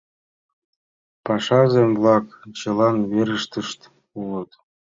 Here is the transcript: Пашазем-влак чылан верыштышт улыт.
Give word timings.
Пашазем-влак 1.25 2.25
чылан 2.57 2.95
верыштышт 3.11 3.79
улыт. 4.19 4.51